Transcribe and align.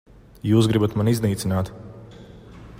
Jūs 0.51 0.69
gribat 0.71 0.95
mani 1.01 1.13
iznīcināt. 1.17 1.71